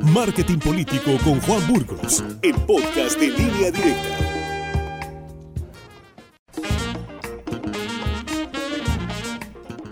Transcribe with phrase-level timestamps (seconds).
[0.00, 4.18] Marketing Político con Juan Burgos, el podcast de línea directa.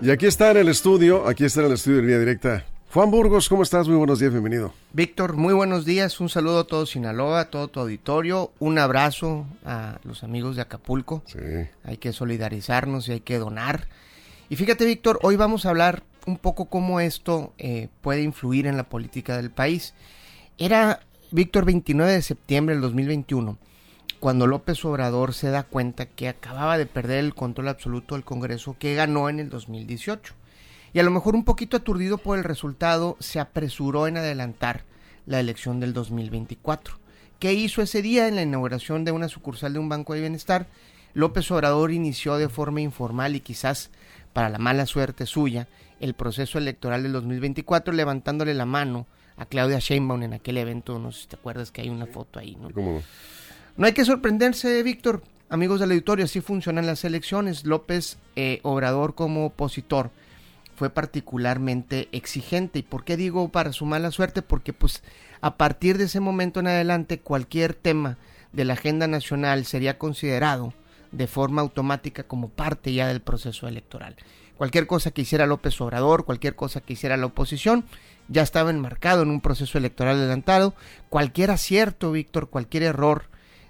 [0.03, 2.67] Y aquí está en el estudio, aquí está en el estudio de línea directa.
[2.93, 3.89] Juan Burgos, ¿cómo estás?
[3.89, 4.75] Muy buenos días, bienvenido.
[4.93, 9.47] Víctor, muy buenos días, un saludo a todo Sinaloa, a todo tu auditorio, un abrazo
[9.65, 11.23] a los amigos de Acapulco.
[11.27, 11.39] Sí.
[11.83, 13.89] Hay que solidarizarnos y hay que donar.
[14.51, 18.77] Y fíjate, Víctor, hoy vamos a hablar un poco cómo esto eh, puede influir en
[18.77, 19.95] la política del país.
[20.59, 23.59] Era, Víctor, 29 de septiembre del 2021,
[24.21, 28.77] cuando López Obrador se da cuenta que acababa de perder el control absoluto del Congreso
[28.79, 30.35] que ganó en el 2018.
[30.93, 34.85] Y a lo mejor un poquito aturdido por el resultado, se apresuró en adelantar
[35.27, 36.99] la elección del 2024.
[37.39, 40.69] ¿Qué hizo ese día en la inauguración de una sucursal de un banco de bienestar?
[41.15, 43.91] López Obrador inició de forma informal y quizás
[44.35, 45.69] para la mala suerte suya,
[46.01, 51.11] el proceso electoral del 2024 levantándole la mano a Claudia Sheinbaum en aquel evento, no
[51.11, 52.71] sé si te acuerdas que hay una foto ahí, ¿no?
[52.71, 53.03] ¿Cómo no?
[53.77, 57.65] No hay que sorprenderse, Víctor, amigos del auditorio, así funcionan las elecciones.
[57.65, 60.11] López eh, Obrador como opositor
[60.77, 62.81] fue particularmente exigente.
[62.81, 64.43] ¿Y por qué digo para su mala suerte?
[64.43, 65.03] Porque pues
[65.41, 68.17] a partir de ese momento en adelante cualquier tema
[68.53, 70.73] de la agenda nacional sería considerado
[71.17, 74.17] de forma automática como parte ya del proceso electoral.
[74.57, 77.85] Cualquier cosa que hiciera López Obrador, cualquier cosa que hiciera la oposición,
[78.29, 80.75] ya estaba enmarcado en un proceso electoral adelantado.
[81.09, 83.25] Cualquier acierto, Víctor, cualquier error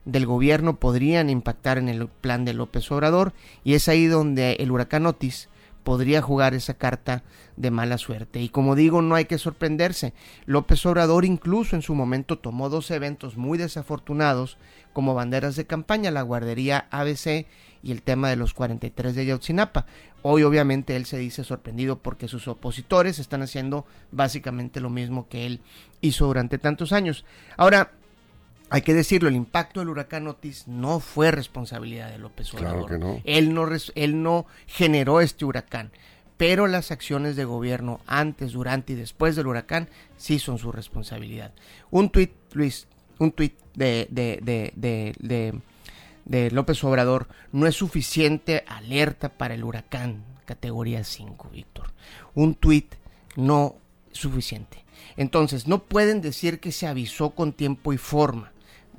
[0.05, 3.33] del gobierno podrían impactar en el plan de López Obrador
[3.65, 5.49] y es ahí donde el huracán Otis
[5.85, 7.23] podría jugar esa carta
[7.57, 8.41] de mala suerte.
[8.41, 10.13] Y como digo, no hay que sorprenderse.
[10.47, 14.57] López Obrador incluso en su momento tomó dos eventos muy desafortunados
[14.93, 17.47] como banderas de campaña, la guardería ABC
[17.83, 19.87] y el tema de los 43 de Yotzinapa.
[20.23, 25.45] Hoy obviamente él se dice sorprendido porque sus opositores están haciendo básicamente lo mismo que
[25.45, 25.61] él
[26.01, 27.27] hizo durante tantos años.
[27.59, 27.93] Ahora,
[28.75, 32.87] hay que decirlo, el impacto del huracán Otis no fue responsabilidad de López Obrador.
[32.87, 33.21] Claro que no.
[33.23, 35.93] Él no, él no generó este huracán,
[36.37, 41.53] pero las acciones de gobierno antes, durante y después del huracán sí son su responsabilidad.
[41.93, 42.89] Un tuit, Luis,
[43.21, 45.61] un tuit de, de, de,
[46.25, 51.93] de, López Obrador no es suficiente alerta para el huracán categoría 5, Víctor.
[52.35, 52.93] Un tuit
[53.37, 53.77] no
[54.11, 54.85] suficiente.
[55.17, 58.51] Entonces, no pueden decir que se avisó con tiempo y forma.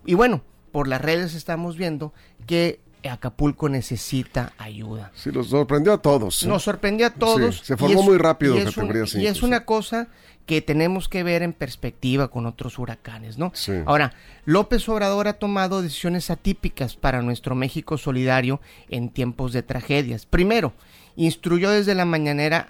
[0.06, 2.14] Y bueno, por las redes estamos viendo
[2.48, 2.80] que
[3.10, 5.12] Acapulco necesita ayuda.
[5.16, 6.42] Sí, los sorprendió a todos.
[6.44, 6.48] ¿eh?
[6.48, 7.60] Nos sorprendió a todos.
[7.60, 9.46] Sí, se formó es- muy rápido y es, un- cinco, y es sí.
[9.46, 10.08] una cosa
[10.48, 13.52] que tenemos que ver en perspectiva con otros huracanes, ¿no?
[13.56, 13.74] Sí.
[13.86, 14.14] Ahora,
[14.46, 20.26] López Obrador ha tomado decisiones atípicas para nuestro México solidario en tiempos de tragedias.
[20.28, 20.74] Primero,
[21.16, 22.70] instruyó desde la mañanera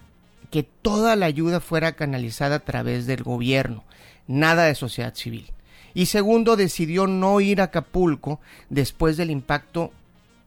[0.51, 3.83] que toda la ayuda fuera canalizada a través del gobierno,
[4.27, 5.51] nada de sociedad civil.
[5.95, 8.39] Y segundo, decidió no ir a Acapulco
[8.69, 9.91] después del impacto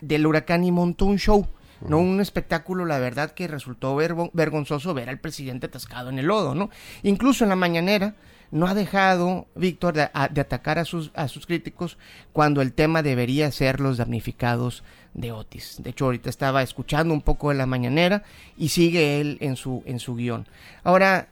[0.01, 1.49] del huracán y montó un show,
[1.81, 6.27] no un espectáculo, la verdad que resultó vergo- vergonzoso ver al presidente atascado en el
[6.27, 6.71] lodo, ¿no?
[7.03, 8.15] Incluso en la mañanera
[8.51, 11.99] no ha dejado, Víctor, de atacar a sus, a sus críticos
[12.33, 14.85] cuando el tema debería ser los damnificados
[15.15, 15.77] de Otis.
[15.79, 18.23] De hecho, ahorita estaba escuchando un poco de la mañanera
[18.57, 20.47] y sigue él en su, en su guion.
[20.85, 21.29] Ahora,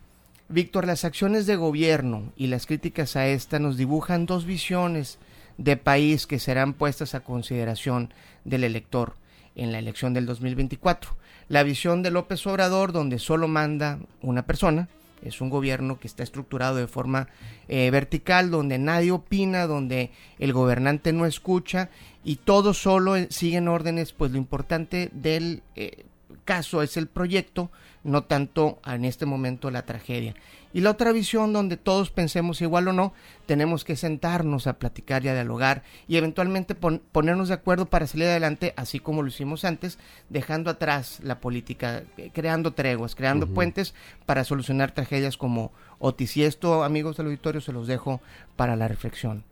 [0.48, 5.18] Víctor, las acciones de gobierno y las críticas a esta nos dibujan dos visiones
[5.58, 8.14] de país que serán puestas a consideración
[8.44, 9.16] del elector
[9.56, 11.16] en la elección del 2024.
[11.48, 14.88] La visión de López Obrador, donde solo manda una persona,
[15.20, 17.28] es un gobierno que está estructurado de forma
[17.66, 21.88] eh, vertical, donde nadie opina, donde el gobernante no escucha
[22.22, 26.04] y todos solo eh, siguen órdenes, pues lo importante del eh,
[26.46, 27.70] caso es el proyecto,
[28.04, 30.34] no tanto en este momento la tragedia.
[30.72, 33.12] Y la otra visión donde todos pensemos igual o no,
[33.46, 38.06] tenemos que sentarnos a platicar y a dialogar y eventualmente pon- ponernos de acuerdo para
[38.06, 39.98] salir adelante, así como lo hicimos antes,
[40.28, 43.94] dejando atrás la política, eh, creando treguas, creando puentes
[44.26, 46.36] para solucionar tragedias como Otis.
[46.36, 48.20] Y esto, amigos del auditorio, se los dejo
[48.56, 49.44] para la reflexión.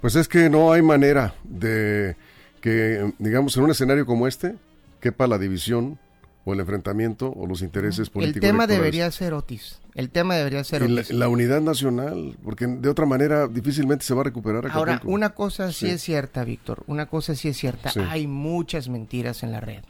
[0.00, 2.16] Pues es que no hay manera de
[2.60, 4.54] que, digamos, en un escenario como este,
[5.02, 5.98] quepa la división
[6.44, 8.40] o el enfrentamiento o los intereses El políticos.
[8.40, 8.78] tema electorales.
[8.78, 9.80] debería ser Otis.
[9.94, 11.10] El tema debería ser la, Otis.
[11.12, 15.14] la unidad nacional, porque de otra manera difícilmente se va a recuperar Ahora, Acapulco.
[15.14, 15.90] una cosa sí, Sí.
[15.90, 16.82] es cierta, Víctor.
[16.86, 17.90] Una cosa sí es cierta.
[17.90, 18.00] Sí.
[18.08, 19.82] Hay muchas mentiras en la red.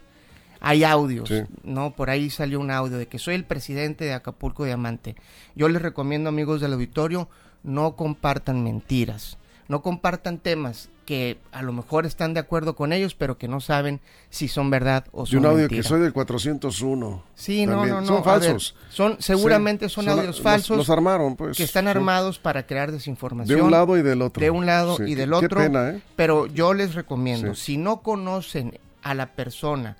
[0.60, 1.42] Hay audios, Sí.
[1.64, 1.94] ¿no?
[1.96, 5.16] Por ahí salió un audio de que soy el presidente de Acapulco Diamante.
[5.56, 7.28] Yo les recomiendo, amigos del auditorio,
[7.62, 9.38] no compartan mentiras.
[9.68, 13.60] No compartan temas que a lo mejor están de acuerdo con ellos, pero que no
[13.60, 14.00] saben
[14.30, 15.82] si son verdad o son Y un audio mentira.
[15.82, 17.22] que soy del 401.
[17.34, 17.94] Sí, no, también.
[17.96, 18.06] no, no.
[18.06, 18.76] Son ver, falsos.
[18.88, 21.56] son, seguramente Sí, son, son- audios falsos Los, armaron, pues.
[21.56, 21.90] que están sí.
[21.90, 23.56] armados para crear desinformación.
[23.58, 24.40] De un lado y del otro.
[24.40, 25.48] De un lado Sí, y del otro.
[25.48, 26.00] Qué pena, ¿eh?
[26.14, 29.96] Pero yo les recomiendo, si no conocen a la persona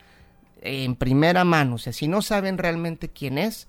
[0.61, 3.67] en primera mano, o sea, si no saben realmente quién es,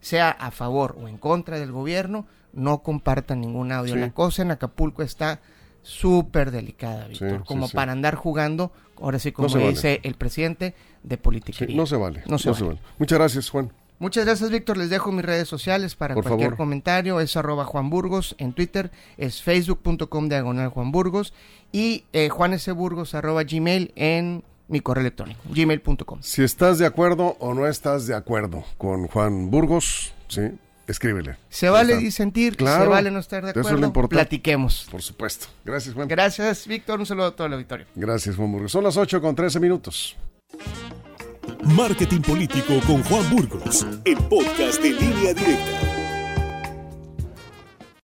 [0.00, 3.94] sea a favor o en contra del gobierno, no compartan ningún audio.
[3.94, 4.00] Sí.
[4.00, 5.40] La cosa en Acapulco está
[5.82, 7.76] súper delicada, Víctor, sí, como sí.
[7.76, 9.68] para andar jugando, ahora sí como vale.
[9.70, 11.76] dice el presidente, de politiquería.
[11.76, 12.22] no se vale.
[12.26, 12.78] No se vale.
[12.98, 13.72] Muchas gracias, Juan.
[13.98, 14.76] Muchas gracias, Víctor.
[14.76, 16.56] Les dejo mis redes sociales para Por cualquier favor.
[16.58, 17.20] comentario.
[17.20, 21.32] Es arroba Juan Burgos en Twitter, es facebook.com diagonal Juan Burgos
[21.70, 22.72] y eh, Juan S.
[22.72, 26.18] Burgos arroba gmail en mi correo electrónico, gmail.com.
[26.22, 30.42] Si estás de acuerdo o no estás de acuerdo con Juan Burgos, sí,
[30.86, 31.36] escríbele.
[31.48, 33.86] Se vale disentir, Claro, se vale no estar de eso es lo acuerdo.
[33.86, 34.14] importante.
[34.16, 34.86] Platiquemos.
[34.90, 35.46] Por supuesto.
[35.64, 36.08] Gracias, Juan.
[36.08, 37.00] Gracias, Víctor.
[37.00, 37.86] Un saludo a todo el auditorio.
[37.94, 38.72] Gracias, Juan Burgos.
[38.72, 40.16] Son las 8 con 13 minutos.
[41.64, 45.93] Marketing Político con Juan Burgos, el podcast de línea directa.